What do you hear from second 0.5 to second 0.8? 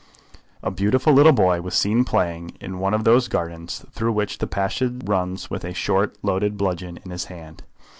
A